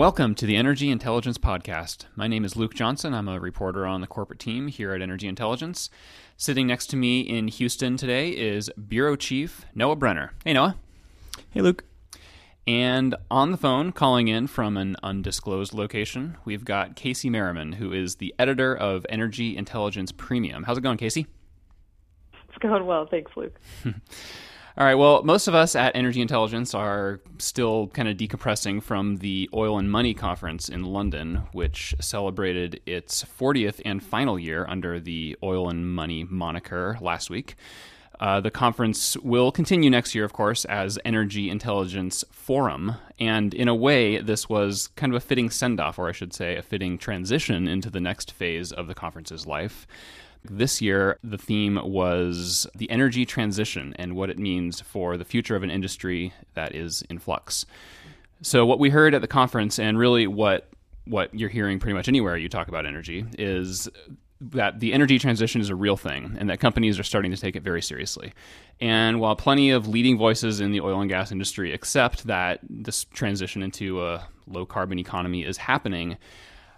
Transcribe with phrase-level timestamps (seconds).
[0.00, 2.06] Welcome to the Energy Intelligence Podcast.
[2.16, 3.12] My name is Luke Johnson.
[3.12, 5.90] I'm a reporter on the corporate team here at Energy Intelligence.
[6.38, 10.32] Sitting next to me in Houston today is Bureau Chief Noah Brenner.
[10.42, 10.76] Hey, Noah.
[11.50, 11.84] Hey, Luke.
[12.66, 17.92] And on the phone, calling in from an undisclosed location, we've got Casey Merriman, who
[17.92, 20.62] is the editor of Energy Intelligence Premium.
[20.62, 21.26] How's it going, Casey?
[22.48, 23.04] It's going well.
[23.04, 23.60] Thanks, Luke.
[24.78, 24.94] All right.
[24.94, 29.78] Well, most of us at Energy Intelligence are still kind of decompressing from the Oil
[29.78, 35.68] and Money Conference in London, which celebrated its 40th and final year under the Oil
[35.68, 37.56] and Money moniker last week.
[38.20, 42.94] Uh, the conference will continue next year, of course, as Energy Intelligence Forum.
[43.18, 46.34] And in a way, this was kind of a fitting send off, or I should
[46.34, 49.86] say, a fitting transition into the next phase of the conference's life.
[50.44, 55.54] This year, the theme was the energy transition and what it means for the future
[55.54, 57.66] of an industry that is in flux.
[58.42, 60.68] So, what we heard at the conference, and really what
[61.04, 63.88] what you're hearing pretty much anywhere you talk about energy, is
[64.40, 67.56] that the energy transition is a real thing and that companies are starting to take
[67.56, 68.32] it very seriously.
[68.80, 73.04] And while plenty of leading voices in the oil and gas industry accept that this
[73.04, 76.16] transition into a low carbon economy is happening,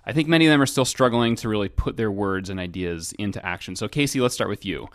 [0.05, 3.13] I think many of them are still struggling to really put their words and ideas
[3.19, 3.77] into action.
[3.77, 4.89] So, Casey, let's start with you.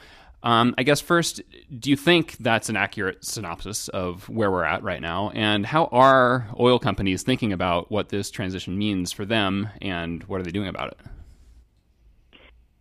[0.43, 1.41] Um, I guess first,
[1.79, 5.31] do you think that's an accurate synopsis of where we're at right now?
[5.31, 10.39] And how are oil companies thinking about what this transition means for them and what
[10.39, 10.99] are they doing about it?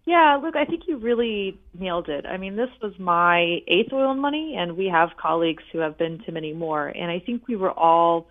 [0.05, 2.27] Yeah, look, I think you really nailed it.
[2.27, 5.99] I mean, this was my eighth oil and money, and we have colleagues who have
[5.99, 6.87] been to many more.
[6.87, 8.29] And I think we were all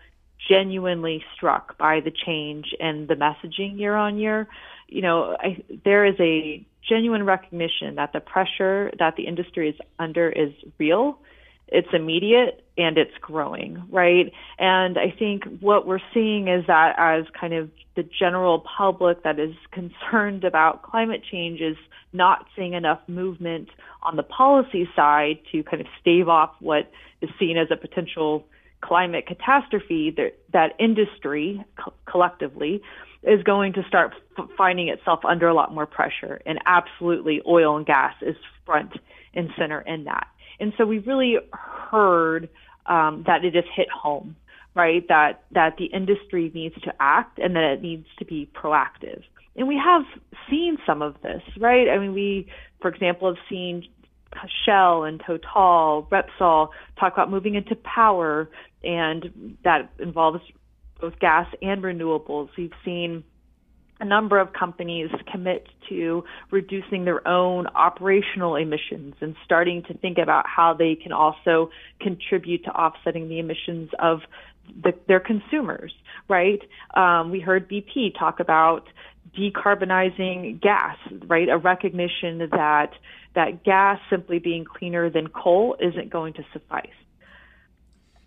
[0.49, 4.47] genuinely struck by the change and the messaging year on year.
[4.87, 9.75] You know, I, there is a genuine recognition that the pressure that the industry is
[9.97, 11.17] under is real,
[11.67, 14.31] it's immediate, and it's growing, right?
[14.59, 19.39] And I think what we're seeing is that as kind of the general public that
[19.39, 21.77] is concerned about climate change is
[22.13, 23.69] not seeing enough movement
[24.03, 26.91] on the policy side to kind of stave off what
[27.21, 28.45] is seen as a potential
[28.81, 32.81] climate catastrophe, that, that industry co- collectively
[33.23, 36.41] is going to start f- finding itself under a lot more pressure.
[36.45, 38.35] And absolutely, oil and gas is
[38.65, 38.93] front
[39.33, 40.27] and center in that.
[40.59, 42.49] And so we really heard
[42.85, 44.35] um, that it has hit home,
[44.75, 45.07] right?
[45.07, 49.23] That that the industry needs to act and that it needs to be proactive.
[49.55, 50.03] And we have
[50.49, 51.89] seen some of this, right?
[51.89, 52.47] I mean, we,
[52.81, 53.87] for example, have seen
[54.65, 58.49] Shell and Total, Repsol talk about moving into power,
[58.83, 60.41] and that involves
[60.99, 62.49] both gas and renewables.
[62.57, 63.23] We've seen
[63.99, 70.17] a number of companies commit to reducing their own operational emissions and starting to think
[70.17, 71.69] about how they can also
[72.01, 74.19] contribute to offsetting the emissions of
[74.83, 75.93] the, their consumers,
[76.27, 76.61] right?
[76.95, 78.87] Um, we heard BP talk about
[79.37, 81.47] decarbonizing gas, right?
[81.49, 82.91] A recognition that
[83.35, 86.87] that gas simply being cleaner than coal isn't going to suffice.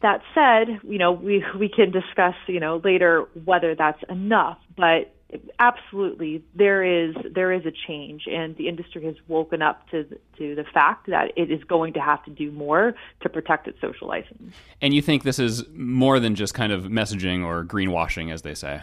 [0.03, 5.13] That said, you know, we we can discuss, you know, later whether that's enough, but
[5.59, 10.05] absolutely there is there is a change and the industry has woken up to
[10.39, 13.79] to the fact that it is going to have to do more to protect its
[13.81, 14.55] social license.
[14.81, 18.55] And you think this is more than just kind of messaging or greenwashing as they
[18.55, 18.83] say?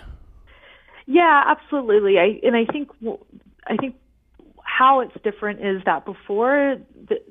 [1.08, 2.20] Yeah, absolutely.
[2.20, 2.92] I and I think
[3.66, 3.96] I think
[4.78, 6.78] how it's different is that before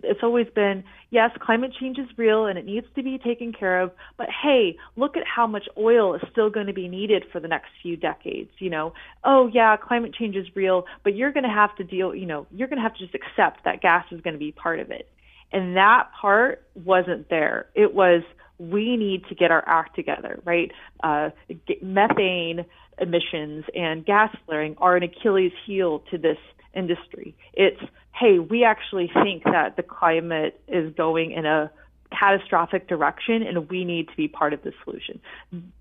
[0.03, 3.81] it's always been yes climate change is real and it needs to be taken care
[3.81, 7.41] of but hey look at how much oil is still going to be needed for
[7.41, 8.93] the next few decades you know?
[9.25, 12.47] Oh yeah climate change is real but you're going to have to deal you know
[12.51, 14.91] you're going to have to just accept that gas is going to be part of
[14.91, 15.09] it.
[15.53, 17.67] And that part wasn't there.
[17.75, 18.23] It was
[18.59, 20.71] we need to get our act together right?
[21.03, 21.31] Uh,
[21.83, 22.65] methane
[23.01, 26.39] emissions and gas flaring are an achilles heel to this
[26.75, 27.35] industry.
[27.53, 27.81] It's,
[28.13, 31.71] hey, we actually think that the climate is going in a
[32.11, 35.21] catastrophic direction and we need to be part of the solution.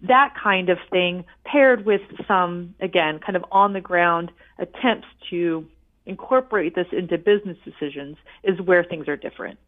[0.01, 5.67] That kind of thing paired with some, again, kind of on the ground attempts to
[6.05, 9.59] incorporate this into business decisions is where things are different.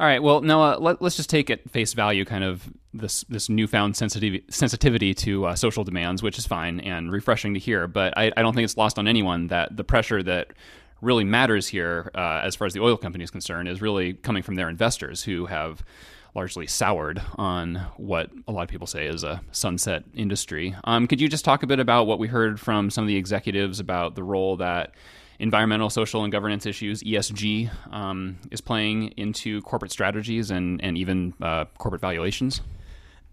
[0.00, 0.20] All right.
[0.20, 4.44] Well, Noah, let, us just take at face value kind of this this newfound sensitivity
[4.48, 7.86] sensitivity to uh, social demands, which is fine and refreshing to hear.
[7.86, 10.48] But I, I, don't think it's lost on anyone that the pressure that
[11.00, 14.42] really matters here, uh, as far as the oil company is concerned, is really coming
[14.42, 15.84] from their investors who have
[16.34, 20.74] largely soured on what a lot of people say is a sunset industry.
[20.82, 23.16] Um, could you just talk a bit about what we heard from some of the
[23.16, 24.94] executives about the role that
[25.38, 31.34] environmental, social, and governance issues, ESG, um, is playing into corporate strategies and, and even
[31.42, 32.60] uh, corporate valuations?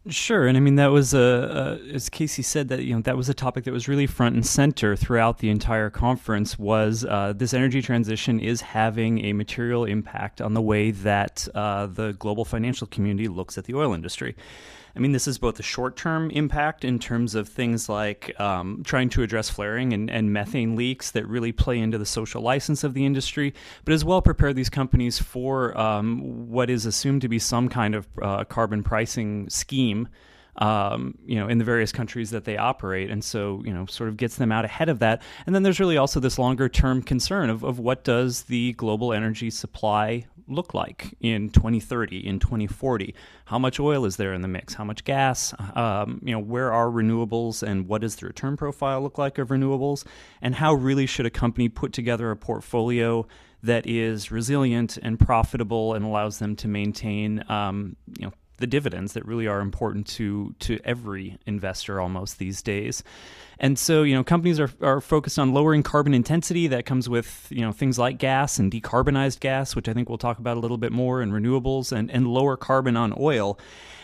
[0.09, 3.15] Sure, and I mean that was a, a, as Casey said that you know that
[3.15, 6.57] was a topic that was really front and center throughout the entire conference.
[6.57, 11.86] Was uh, this energy transition is having a material impact on the way that uh,
[11.86, 14.36] the global financial community looks at the oil industry.
[14.95, 18.81] I mean, this is both a short term impact in terms of things like um,
[18.85, 22.83] trying to address flaring and, and, methane leaks that really play into the social license
[22.83, 23.53] of the industry,
[23.85, 27.95] but as well prepare these companies for um, what is assumed to be some kind
[27.95, 30.07] of uh, carbon pricing scheme.
[30.57, 33.09] Um, you know, in the various countries that they operate.
[33.09, 35.21] And so, you know, sort of gets them out ahead of that.
[35.45, 39.13] And then there's really also this longer term concern of, of what does the global
[39.13, 43.15] energy supply look like in 2030, in 2040?
[43.45, 44.74] How much oil is there in the mix?
[44.74, 45.53] How much gas?
[45.75, 49.50] Um, you know, where are renewables, and what does the return profile look like of
[49.50, 50.06] renewables?
[50.42, 53.27] And how really should a company put together a portfolio
[53.63, 59.13] that is resilient and profitable and allows them to maintain, um, you know, the dividends
[59.13, 63.03] that really are important to to every investor almost these days.
[63.59, 66.65] And so, you know, companies are, are focused on lowering carbon intensity.
[66.67, 70.17] That comes with, you know, things like gas and decarbonized gas, which I think we'll
[70.17, 73.59] talk about a little bit more, and renewables and, and lower carbon on oil.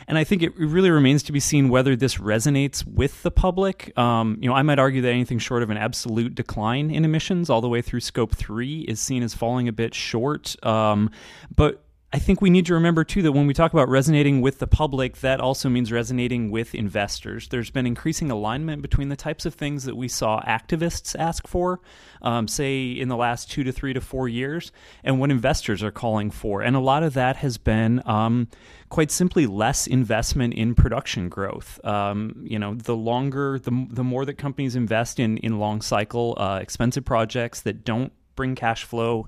[0.08, 3.98] And I think it really remains to be seen whether this resonates with the public.
[3.98, 7.50] Um, you know, I might argue that anything short of an absolute decline in emissions
[7.50, 10.56] all the way through scope three is seen as falling a bit short.
[10.64, 11.10] Um,
[11.54, 11.84] but
[12.14, 14.68] I think we need to remember too that when we talk about resonating with the
[14.68, 17.50] public, that also means resonating with investors.
[17.50, 21.82] There's been increasing alignment between the types of things that we saw activists ask for,
[22.22, 24.72] um, say in the last two to three to four years,
[25.04, 26.62] and what investors are calling for.
[26.62, 28.48] And a lot of that has been um,
[28.88, 31.84] quite simply less investment in production growth.
[31.84, 36.36] Um, you know, the longer, the, the more that companies invest in in long cycle,
[36.38, 39.28] uh, expensive projects that don't bring cash flow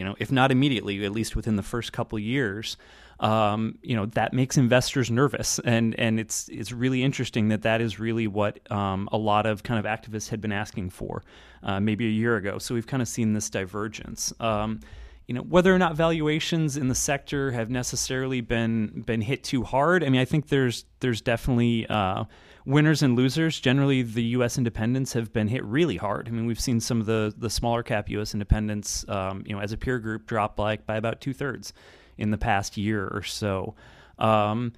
[0.00, 2.78] you know, if not immediately, at least within the first couple years,
[3.20, 5.58] um, you know, that makes investors nervous.
[5.62, 9.62] And and it's it's really interesting that that is really what um, a lot of
[9.62, 11.22] kind of activists had been asking for,
[11.62, 12.56] uh, maybe a year ago.
[12.56, 14.32] So we've kind of seen this divergence.
[14.40, 14.80] Um,
[15.26, 19.64] you know whether or not valuations in the sector have necessarily been been hit too
[19.64, 20.02] hard.
[20.02, 22.24] I mean, I think there's there's definitely uh,
[22.70, 23.58] winners and losers.
[23.60, 24.58] Generally, the U.S.
[24.58, 26.28] independents have been hit really hard.
[26.28, 28.32] I mean, we've seen some of the the smaller cap U.S.
[28.34, 31.72] independents, um, you know, as a peer group, drop like by about two thirds
[32.16, 33.74] in the past year or so.
[34.18, 34.72] Um,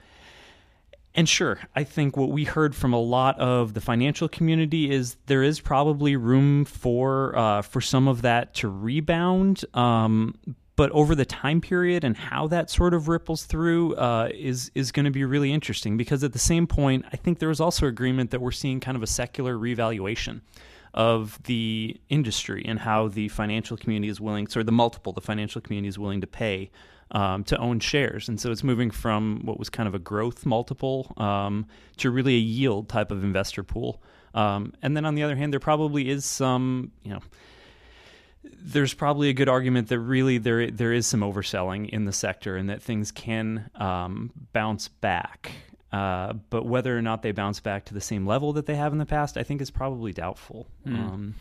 [1.15, 5.17] and sure, I think what we heard from a lot of the financial community is
[5.27, 9.65] there is probably room for uh, for some of that to rebound.
[9.75, 10.35] Um,
[10.75, 14.91] but over the time period and how that sort of ripples through uh, is is
[14.93, 17.87] going to be really interesting because at the same point, I think there was also
[17.87, 20.43] agreement that we're seeing kind of a secular revaluation
[20.95, 25.61] of the industry and how the financial community is willing, or the multiple the financial
[25.61, 26.71] community is willing to pay
[27.13, 28.29] um, to own shares.
[28.29, 31.67] And so it's moving from what was kind of a growth multiple um,
[31.99, 34.03] to really a yield type of investor pool.
[34.35, 37.21] Um, and then on the other hand, there probably is some, you know,
[38.45, 42.57] there's probably a good argument that really there there is some overselling in the sector
[42.57, 45.53] and that things can um, bounce back.
[45.93, 48.93] Uh, but whether or not they bounce back to the same level that they have
[48.93, 50.67] in the past, I think is probably doubtful.
[50.87, 50.95] Mm.
[50.95, 51.35] Um,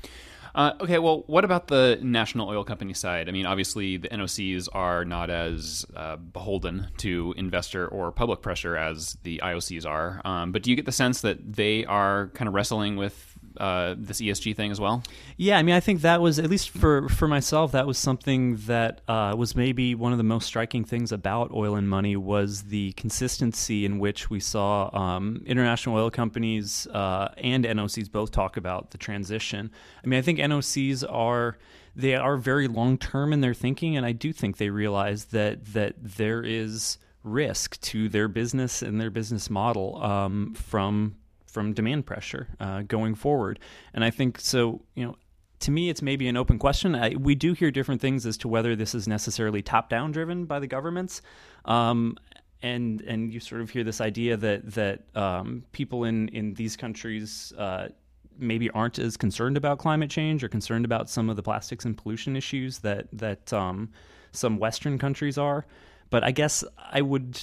[0.54, 3.30] uh, okay, well, what about the national oil company side?
[3.30, 8.76] I mean, obviously, the NOCs are not as uh, beholden to investor or public pressure
[8.76, 10.22] as the IOCs are.
[10.26, 13.31] Um, but do you get the sense that they are kind of wrestling with
[13.62, 15.04] uh, this ESG thing as well?
[15.38, 17.72] Yeah, I mean, I think that was at least for for myself.
[17.74, 21.76] That was something that uh, was maybe one of the most striking things about oil
[21.76, 27.66] and money was the consistency in which we saw um, international oil companies uh, and
[27.66, 29.70] NOCs both talk about the transition.
[30.04, 31.60] I mean, I think NOCs are
[31.96, 35.74] they are very long term in their thinking, and I do think they realize that
[35.74, 41.16] that there is risk to their business and their business model um, from
[41.52, 43.60] from demand pressure uh, going forward.
[43.94, 44.82] And I think so.
[44.96, 45.16] You know,
[45.60, 46.96] to me, it's maybe an open question.
[46.96, 50.46] I, we do hear different things as to whether this is necessarily top down driven
[50.46, 51.22] by the governments.
[51.66, 52.18] Um,
[52.64, 56.76] and and you sort of hear this idea that that um, people in in these
[56.76, 57.90] countries uh,
[58.38, 61.98] maybe aren't as concerned about climate change or concerned about some of the plastics and
[61.98, 63.90] pollution issues that that um,
[64.32, 65.66] some Western countries are.
[66.10, 67.42] But I guess I would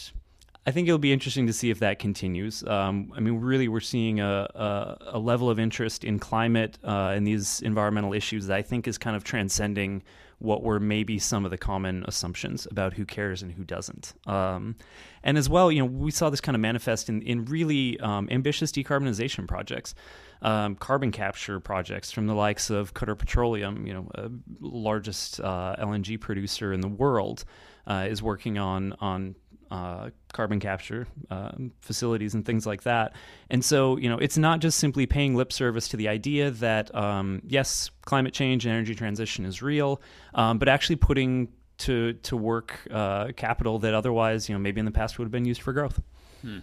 [0.69, 2.63] I think it'll be interesting to see if that continues.
[2.63, 7.15] Um, I mean, really, we're seeing a, a, a level of interest in climate uh,
[7.15, 10.03] and these environmental issues that I think is kind of transcending
[10.41, 14.13] what were maybe some of the common assumptions about who cares and who doesn't.
[14.27, 14.77] Um,
[15.23, 18.29] and as well, you know, we saw this kind of manifest in, in really um,
[18.31, 19.95] ambitious decarbonization projects,
[20.43, 26.21] um, carbon capture projects from the likes of Qatar Petroleum, you know, largest uh, LNG
[26.21, 27.47] producer in the world,
[27.87, 29.35] uh, is working on on
[29.71, 33.15] uh, carbon capture uh, facilities and things like that.
[33.51, 36.95] And so, you know, it's not just simply paying lip service to the idea that
[36.95, 40.01] um, yes, climate change and energy transition is real,
[40.35, 41.49] um, but actually putting
[41.79, 45.33] to to work uh, capital that otherwise, you know, maybe in the past would have
[45.33, 46.01] been used for growth.
[46.43, 46.59] Hmm.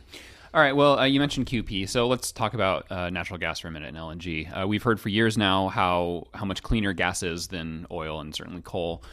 [0.54, 0.74] All right.
[0.74, 3.90] Well, uh, you mentioned QP, so let's talk about uh, natural gas for a minute
[3.90, 4.62] and LNG.
[4.62, 8.34] Uh, we've heard for years now how how much cleaner gas is than oil and
[8.34, 9.04] certainly coal,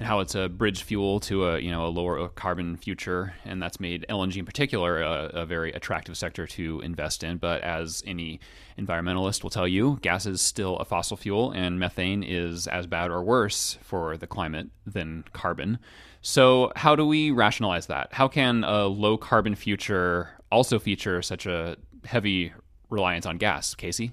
[0.00, 3.62] and how it's a bridge fuel to a you know a lower carbon future, and
[3.62, 7.36] that's made LNG in particular a, a very attractive sector to invest in.
[7.36, 8.40] But as any
[8.78, 13.10] environmentalist will tell you, gas is still a fossil fuel, and methane is as bad
[13.10, 15.78] or worse for the climate than carbon.
[16.22, 18.08] So, how do we rationalize that?
[18.12, 21.76] How can a low carbon future also feature such a
[22.06, 22.54] heavy
[22.88, 24.12] reliance on gas, Casey?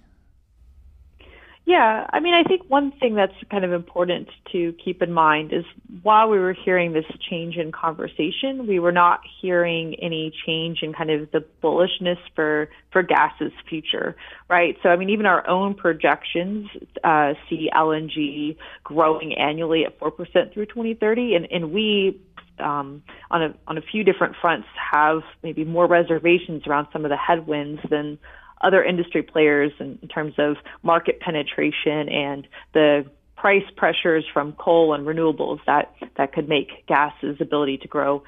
[1.68, 5.52] Yeah, I mean, I think one thing that's kind of important to keep in mind
[5.52, 5.66] is
[6.02, 10.94] while we were hearing this change in conversation, we were not hearing any change in
[10.94, 14.16] kind of the bullishness for for gas's future,
[14.50, 14.78] right?
[14.82, 16.70] So, I mean, even our own projections
[17.04, 18.56] uh, see LNG
[18.86, 22.18] growing annually at four percent through 2030, and and we
[22.60, 27.10] um, on a on a few different fronts have maybe more reservations around some of
[27.10, 28.18] the headwinds than
[28.62, 34.94] other industry players in, in terms of market penetration and the price pressures from coal
[34.94, 38.24] and renewables that that could make gas's ability to grow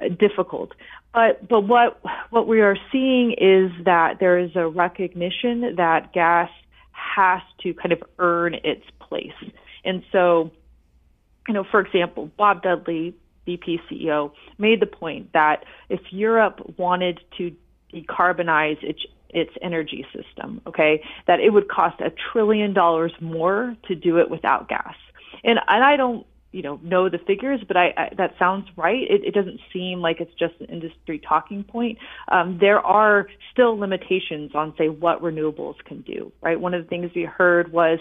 [0.00, 0.72] uh, difficult.
[1.12, 6.48] But but what what we are seeing is that there is a recognition that gas
[6.92, 9.32] has to kind of earn its place.
[9.84, 10.50] And so,
[11.48, 13.14] you know, for example, Bob Dudley,
[13.46, 17.54] BP CEO, made the point that if Europe wanted to
[17.92, 19.00] decarbonize its
[19.32, 24.30] its energy system, okay, that it would cost a trillion dollars more to do it
[24.30, 24.94] without gas.
[25.44, 29.02] And and I don't you know know the figures, but I, I that sounds right.
[29.02, 31.98] It, it doesn't seem like it's just an industry talking point.
[32.28, 36.30] Um, there are still limitations on say what renewables can do.
[36.42, 36.60] Right.
[36.60, 37.98] One of the things we heard was,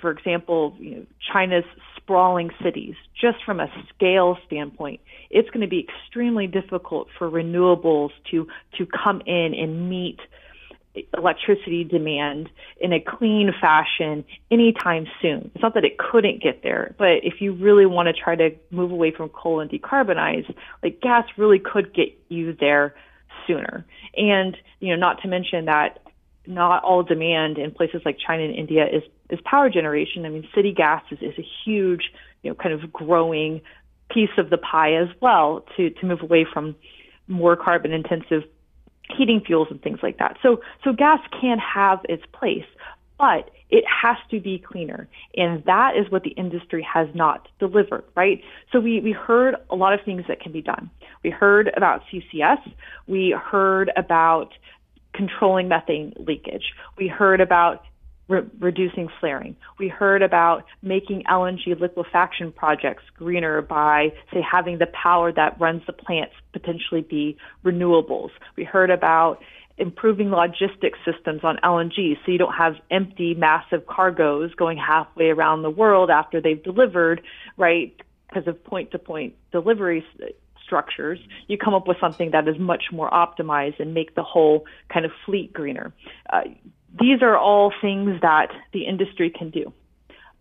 [0.00, 1.64] for example, you know, China's
[1.96, 2.94] sprawling cities.
[3.20, 8.86] Just from a scale standpoint, it's going to be extremely difficult for renewables to to
[8.86, 10.18] come in and meet
[11.16, 15.50] electricity demand in a clean fashion anytime soon.
[15.54, 18.50] It's not that it couldn't get there, but if you really want to try to
[18.70, 22.94] move away from coal and decarbonize, like gas really could get you there
[23.46, 23.84] sooner.
[24.16, 26.00] And, you know, not to mention that
[26.46, 30.26] not all demand in places like China and India is, is power generation.
[30.26, 32.10] I mean, city gas is, is a huge,
[32.42, 33.60] you know, kind of growing
[34.10, 36.74] piece of the pie as well to, to move away from
[37.28, 38.42] more carbon intensive
[39.16, 40.36] heating fuels and things like that.
[40.42, 42.64] So, so gas can have its place,
[43.18, 45.08] but it has to be cleaner.
[45.36, 48.42] And that is what the industry has not delivered, right?
[48.72, 50.90] So we, we heard a lot of things that can be done.
[51.22, 52.58] We heard about CCS.
[53.06, 54.54] We heard about
[55.12, 56.72] controlling methane leakage.
[56.96, 57.84] We heard about
[58.30, 59.56] re- reducing flaring.
[59.78, 65.82] We heard about making LNG liquefaction projects greener by, say, having the power that runs
[65.86, 68.30] the plants potentially be renewables.
[68.56, 69.42] We heard about
[69.76, 75.62] improving logistics systems on LNG so you don't have empty, massive cargoes going halfway around
[75.62, 77.22] the world after they've delivered,
[77.56, 77.94] right?
[78.28, 80.04] Because of point to point delivery
[80.64, 81.18] structures,
[81.48, 85.04] you come up with something that is much more optimized and make the whole kind
[85.04, 85.92] of fleet greener.
[86.32, 86.42] Uh,
[86.98, 89.72] these are all things that the industry can do,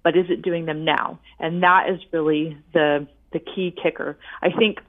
[0.03, 1.19] but is it doing them now?
[1.39, 4.17] And that is really the the key kicker.
[4.41, 4.79] I think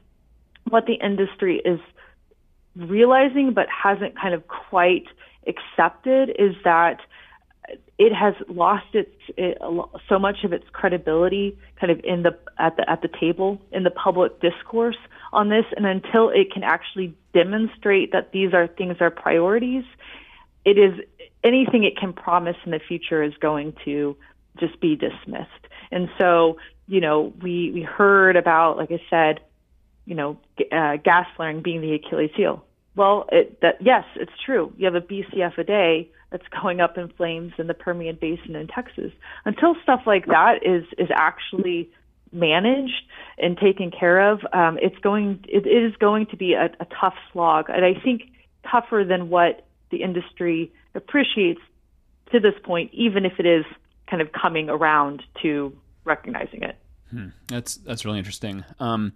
[0.69, 1.81] what the industry is
[2.76, 5.05] realizing but hasn't kind of quite
[5.47, 7.00] accepted is that
[7.99, 9.59] it has lost its it,
[10.09, 13.83] so much of its credibility kind of in the at the at the table in
[13.83, 14.97] the public discourse
[15.33, 19.85] on this and until it can actually demonstrate that these are things are priorities
[20.64, 20.99] it is
[21.42, 24.16] anything it can promise in the future is going to
[24.59, 25.66] just be dismissed.
[25.90, 29.40] And so, you know, we we heard about, like I said,
[30.04, 30.38] you know,
[30.73, 32.64] uh, gas flaring being the Achilles heel.
[32.97, 34.73] Well, it, that yes, it's true.
[34.76, 38.56] You have a BCF a day that's going up in flames in the Permian Basin
[38.56, 39.12] in Texas.
[39.44, 41.90] Until stuff like that is is actually
[42.32, 43.02] managed
[43.38, 47.16] and taken care of, um, it's going it, is going to be a, a tough
[47.32, 48.23] slog, and I think
[48.70, 51.61] tougher than what the industry appreciates
[52.32, 53.64] to this point, even if it is
[54.09, 56.76] kind of coming around to recognizing it.
[57.11, 57.28] Hmm.
[57.49, 58.64] That's that's really interesting.
[58.78, 59.12] Um,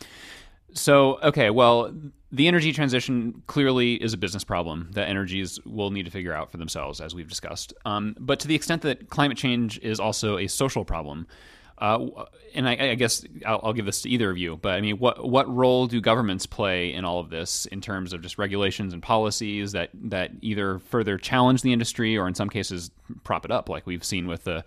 [0.72, 1.94] so, okay, well,
[2.32, 6.50] the energy transition clearly is a business problem that energies will need to figure out
[6.50, 7.72] for themselves, as we've discussed.
[7.84, 11.28] Um, but to the extent that climate change is also a social problem,
[11.76, 12.06] Uh,
[12.54, 14.98] and I, I guess I'll, I'll, give this to either of you, but I mean,
[14.98, 18.92] what what role do governments play in all of this in terms of just regulations
[18.92, 22.92] and policies that that either further challenge the industry or in some cases
[23.24, 24.64] prop it up, like we've seen with the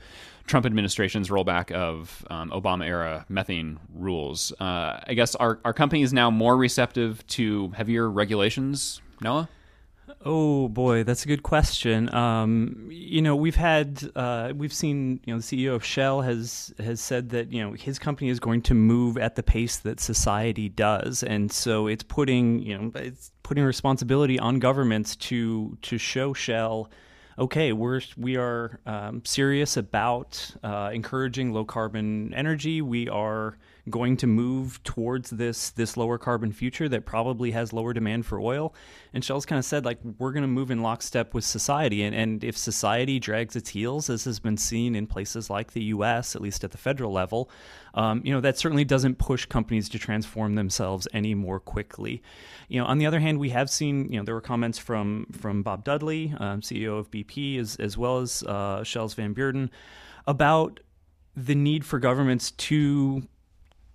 [0.47, 4.51] Trump administration's rollback of um, Obama era methane rules?
[4.59, 9.47] Uh, I guess are are companies now more receptive to heavier regulations, Noah?
[10.25, 12.13] Oh boy, that's a good question.
[12.13, 16.73] Um, you know, we've had uh, we've seen you know the CEO of Shell has
[16.79, 19.99] has said that you know his company is going to move at the pace that
[19.99, 25.97] society does, and so it's putting you know it's putting responsibility on governments to to
[25.97, 26.89] show Shell
[27.39, 32.81] okay, we're we are um, serious about uh, encouraging low carbon energy.
[32.81, 33.57] We are
[33.89, 38.39] going to move towards this this lower carbon future that probably has lower demand for
[38.39, 38.73] oil.
[39.13, 42.03] And Shell's kind of said like we're going to move in lockstep with society.
[42.03, 45.83] And and if society drags its heels, as has been seen in places like the
[45.83, 47.49] U.S., at least at the federal level,
[47.93, 52.21] um, you know that certainly doesn't push companies to transform themselves any more quickly.
[52.67, 55.27] You know, on the other hand, we have seen you know there were comments from
[55.31, 59.69] from Bob Dudley, um, CEO of BP, as as well as uh, Shell's Van Beurden,
[60.25, 60.79] about
[61.35, 63.21] the need for governments to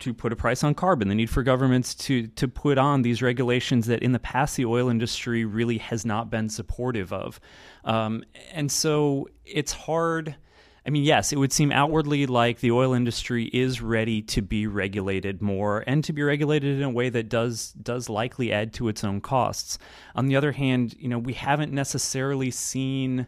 [0.03, 3.21] to put a price on carbon, the need for governments to to put on these
[3.21, 7.39] regulations that in the past the oil industry really has not been supportive of,
[7.85, 10.35] um, and so it's hard.
[10.85, 14.67] I mean, yes, it would seem outwardly like the oil industry is ready to be
[14.67, 18.89] regulated more and to be regulated in a way that does does likely add to
[18.89, 19.77] its own costs.
[20.15, 23.27] On the other hand, you know, we haven't necessarily seen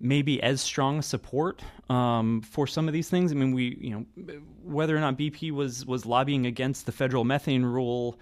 [0.00, 3.30] maybe as strong support um, for some of these things.
[3.30, 7.24] I mean, we you know whether or not BP was was lobbying against the federal
[7.24, 8.18] methane rule.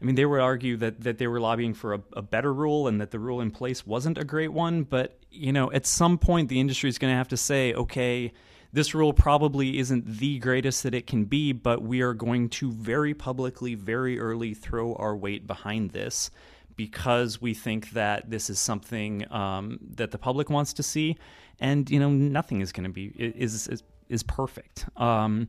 [0.00, 2.86] I mean, they would argue that that they were lobbying for a, a better rule
[2.86, 4.82] and that the rule in place wasn't a great one.
[4.82, 8.32] But you know, at some point, the industry is going to have to say, okay.
[8.74, 12.72] This rule probably isn't the greatest that it can be, but we are going to
[12.72, 16.30] very publicly, very early throw our weight behind this
[16.76, 21.16] because we think that this is something um, that the public wants to see,
[21.60, 24.86] and you know nothing is going to be is is, is perfect.
[24.96, 25.48] Um,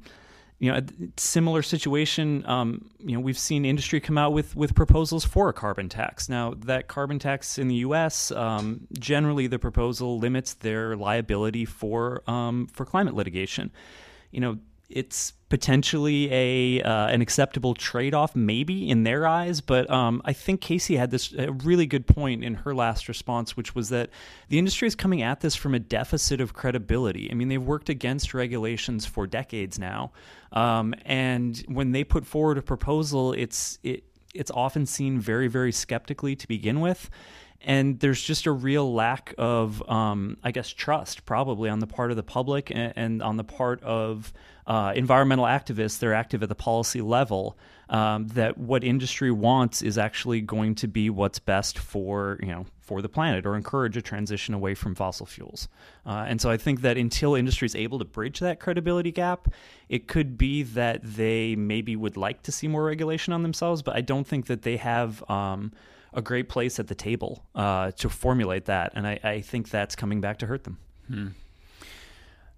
[0.59, 0.83] you know, a
[1.17, 2.45] similar situation.
[2.47, 6.29] Um, you know, we've seen industry come out with with proposals for a carbon tax.
[6.29, 8.31] Now, that carbon tax in the U.S.
[8.31, 13.71] Um, generally, the proposal limits their liability for um, for climate litigation.
[14.31, 14.57] You know,
[14.93, 19.61] it's potentially a uh, an acceptable trade off, maybe in their eyes.
[19.61, 23.57] But um, I think Casey had this a really good point in her last response,
[23.57, 24.09] which was that
[24.49, 27.29] the industry is coming at this from a deficit of credibility.
[27.29, 30.11] I mean, they've worked against regulations for decades now,
[30.53, 34.03] um, and when they put forward a proposal, it's it
[34.33, 37.09] it's often seen very very skeptically to begin with
[37.63, 42.11] and there's just a real lack of, um, I guess, trust probably on the part
[42.11, 44.33] of the public and, and on the part of
[44.67, 47.57] uh, environmental activists that are active at the policy level.
[47.89, 52.65] Um, that what industry wants is actually going to be what's best for you know
[52.79, 55.67] for the planet or encourage a transition away from fossil fuels.
[56.05, 59.53] Uh, and so I think that until industry is able to bridge that credibility gap,
[59.89, 63.95] it could be that they maybe would like to see more regulation on themselves, but
[63.95, 65.29] I don't think that they have.
[65.29, 65.71] Um,
[66.13, 69.95] a great place at the table uh, to formulate that, and I, I, think that's
[69.95, 70.77] coming back to hurt them.
[71.07, 71.27] Hmm.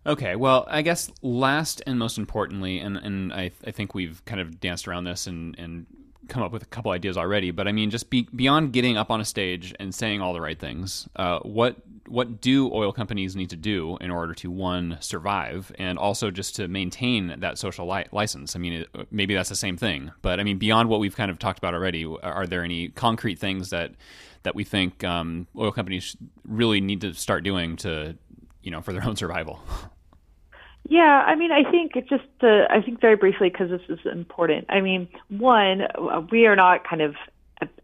[0.05, 4.39] Okay, well, I guess last and most importantly, and, and I, I think we've kind
[4.39, 5.87] of danced around this and, and
[6.27, 9.11] come up with a couple ideas already, but I mean, just be, beyond getting up
[9.11, 13.35] on a stage and saying all the right things, uh, what what do oil companies
[13.35, 17.89] need to do in order to one survive and also just to maintain that social
[17.89, 18.55] li- license?
[18.55, 21.31] I mean, it, maybe that's the same thing, but I mean, beyond what we've kind
[21.31, 23.91] of talked about already, are there any concrete things that
[24.43, 26.15] that we think um, oil companies
[26.47, 28.15] really need to start doing to,
[28.61, 29.59] you know, for their own survival?
[30.87, 34.65] Yeah, I mean, I think just to, I think very briefly because this is important.
[34.69, 37.15] I mean, one, uh, we are not kind of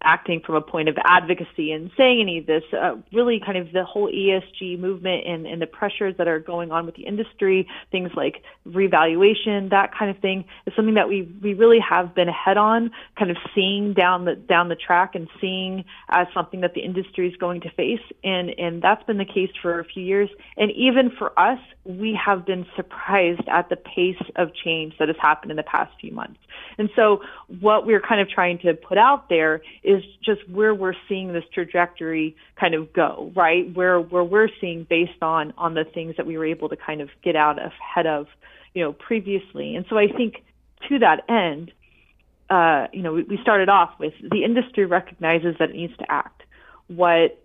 [0.03, 3.71] acting from a point of advocacy and saying any of this, uh, really kind of
[3.71, 7.67] the whole ESG movement and, and the pressures that are going on with the industry,
[7.91, 12.29] things like revaluation, that kind of thing, is something that we we really have been
[12.29, 16.73] ahead on, kind of seeing down the down the track and seeing as something that
[16.73, 20.03] the industry is going to face, and and that's been the case for a few
[20.03, 25.07] years, and even for us, we have been surprised at the pace of change that
[25.07, 26.39] has happened in the past few months.
[26.77, 27.21] And so
[27.59, 29.90] what we're kind of trying to put out there is
[30.23, 33.73] just where we're seeing this trajectory kind of go, right?
[33.75, 37.01] Where where we're seeing based on on the things that we were able to kind
[37.01, 38.27] of get out ahead of,
[38.73, 39.75] you know, previously.
[39.75, 40.43] And so I think
[40.89, 41.71] to that end,
[42.49, 46.11] uh, you know, we, we started off with the industry recognizes that it needs to
[46.11, 46.43] act.
[46.87, 47.41] What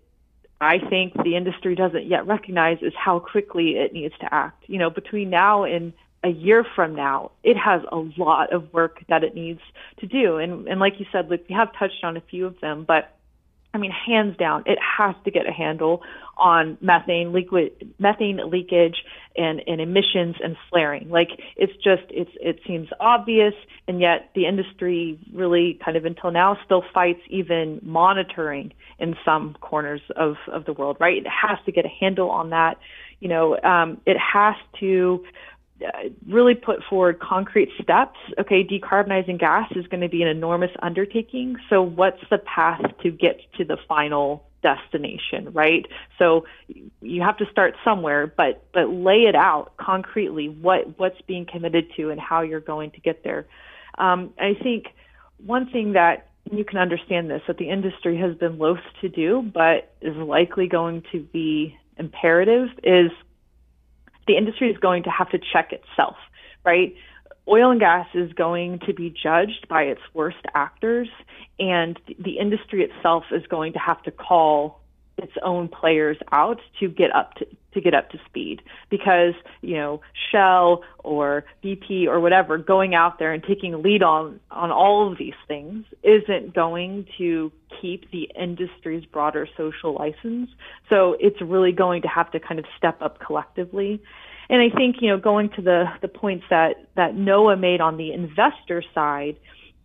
[0.60, 4.64] I think the industry doesn't yet recognize is how quickly it needs to act.
[4.66, 5.92] You know, between now and
[6.24, 9.60] a year from now, it has a lot of work that it needs
[9.98, 10.38] to do.
[10.38, 13.12] And, and like you said, Luke, we have touched on a few of them, but
[13.74, 16.02] I mean, hands down, it has to get a handle
[16.38, 18.96] on methane liquid, methane leakage
[19.36, 21.10] and, and emissions and flaring.
[21.10, 23.52] Like it's just, it's, it seems obvious.
[23.86, 29.56] And yet the industry really kind of until now still fights even monitoring in some
[29.60, 31.18] corners of, of the world, right?
[31.18, 32.78] It has to get a handle on that.
[33.20, 35.22] You know, um, it has to,
[36.26, 38.18] really put forward concrete steps.
[38.38, 41.56] Okay, decarbonizing gas is going to be an enormous undertaking.
[41.68, 45.86] So, what's the path to get to the final destination, right?
[46.18, 46.46] So,
[47.00, 51.86] you have to start somewhere, but but lay it out concretely what what's being committed
[51.96, 53.46] to and how you're going to get there.
[53.98, 54.86] Um, I think
[55.44, 59.42] one thing that you can understand this that the industry has been loath to do,
[59.42, 63.10] but is likely going to be imperative is
[64.26, 66.16] the industry is going to have to check itself,
[66.64, 66.94] right?
[67.48, 71.08] Oil and gas is going to be judged by its worst actors,
[71.58, 74.80] and the industry itself is going to have to call
[75.18, 78.62] its own players out to get up to, to get up to speed.
[78.90, 80.00] Because you know
[80.30, 85.18] Shell or BP or whatever going out there and taking lead on on all of
[85.18, 87.50] these things isn't going to
[87.80, 90.50] keep the industry's broader social license.
[90.88, 94.02] So it's really going to have to kind of step up collectively.
[94.48, 97.96] And I think you know going to the the points that that Noah made on
[97.96, 99.36] the investor side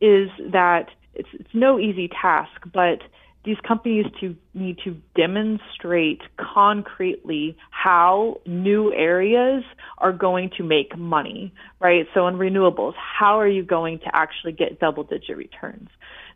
[0.02, 3.02] is that it's it's no easy task but
[3.44, 9.64] these companies to need to demonstrate concretely how new areas
[9.98, 12.06] are going to make money, right?
[12.14, 15.90] So in renewables, how are you going to actually get double digit returns?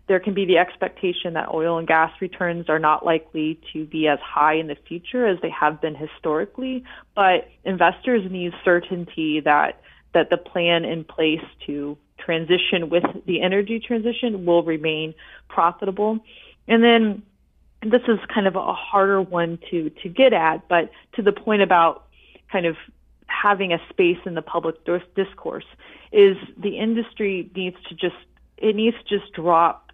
[0.07, 4.07] There can be the expectation that oil and gas returns are not likely to be
[4.07, 6.83] as high in the future as they have been historically,
[7.15, 9.81] but investors need certainty that
[10.13, 15.13] that the plan in place to transition with the energy transition will remain
[15.49, 16.19] profitable.
[16.67, 17.23] And then
[17.81, 21.61] this is kind of a harder one to to get at, but to the point
[21.61, 22.05] about
[22.51, 22.75] kind of
[23.27, 24.75] having a space in the public
[25.15, 25.65] discourse
[26.11, 28.15] is the industry needs to just
[28.57, 29.91] it needs to just drop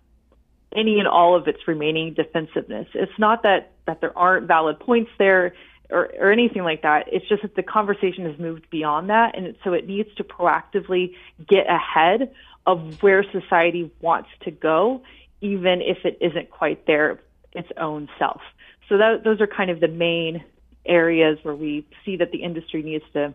[0.74, 2.88] any and all of its remaining defensiveness.
[2.94, 5.54] It's not that that there aren't valid points there
[5.90, 7.10] or, or anything like that.
[7.12, 11.16] It's just that the conversation has moved beyond that, and so it needs to proactively
[11.48, 12.34] get ahead
[12.66, 15.02] of where society wants to go
[15.42, 17.20] even if it isn't quite there
[17.54, 18.42] its own self.
[18.88, 20.44] So that, those are kind of the main
[20.86, 23.34] areas where we see that the industry needs to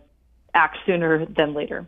[0.54, 1.86] act sooner than later.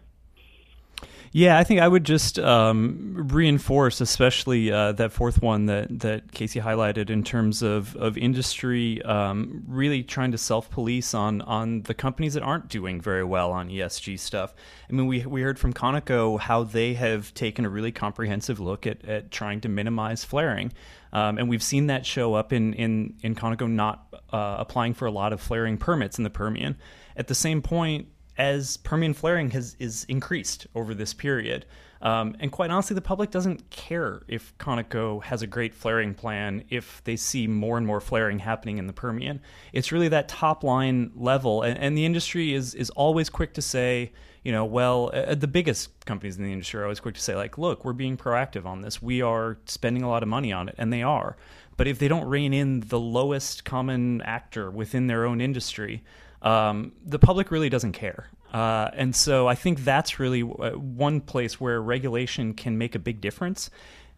[1.33, 6.33] Yeah, I think I would just um, reinforce, especially uh, that fourth one that that
[6.33, 11.83] Casey highlighted in terms of of industry um, really trying to self police on on
[11.83, 14.55] the companies that aren't doing very well on ESG stuff.
[14.89, 18.87] I mean, we we heard from Conoco how they have taken a really comprehensive look
[18.87, 20.73] at at trying to minimize flaring.
[21.13, 25.05] Um, and we've seen that show up in in in Conoco not uh, applying for
[25.05, 26.77] a lot of flaring permits in the Permian.
[27.17, 28.09] At the same point,
[28.39, 31.67] as Permian flaring has is increased over this period.
[32.01, 36.63] Um, and quite honestly, the public doesn't care if Conoco has a great flaring plan
[36.71, 39.41] if they see more and more flaring happening in the Permian.
[39.73, 43.63] It's really that top line level, and, and the industry is is always quick to
[43.63, 44.13] say,
[44.45, 47.35] you know, well, uh, the biggest companies in the industry are always quick to say,
[47.35, 49.03] like, look, we're being proactive on this.
[49.03, 51.37] We are spending a lot of money on it, and they are.
[51.77, 56.05] But if they don't rein in the lowest common actor within their own industry,
[56.43, 58.29] um, the public really doesn't care.
[58.53, 62.99] Uh, and so I think that's really uh, one place where regulation can make a
[62.99, 63.71] big difference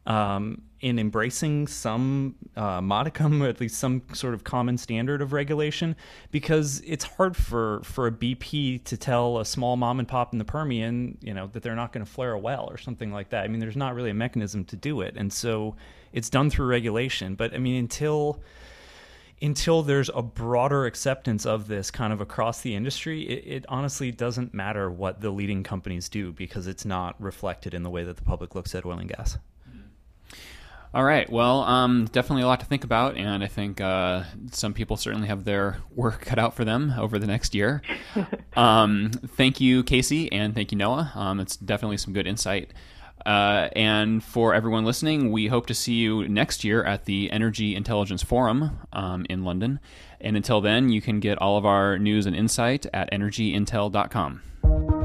[0.07, 5.33] um, in embracing some uh, modicum, or at least some sort of common standard of
[5.33, 5.97] regulation,
[6.31, 10.39] because it's hard for, for a BP to tell a small mom and pop in
[10.39, 13.31] the Permian, you know, that they're not going to flare a well or something like
[13.31, 13.45] that.
[13.45, 15.77] I mean, there's not really a mechanism to do it, and so
[16.13, 17.35] it's done through regulation.
[17.35, 18.41] But I mean, until
[19.42, 24.11] until there's a broader acceptance of this kind of across the industry, it, it, honestly
[24.11, 28.16] doesn't matter what the leading companies do because it's not reflected in the way that
[28.16, 29.38] the public looks at oil and gas.
[30.92, 31.31] All right.
[31.31, 35.29] Well, um, definitely a lot to think about, and I think uh, some people certainly
[35.29, 37.81] have their work cut out for them over the next year.
[38.57, 41.12] um, thank you, Casey, and thank you, Noah.
[41.14, 42.72] Um, it's definitely some good insight.
[43.27, 47.75] Uh, and for everyone listening, we hope to see you next year at the Energy
[47.75, 49.81] Intelligence Forum um, in London.
[50.21, 55.00] And until then, you can get all of our news and insight at energyintel.com.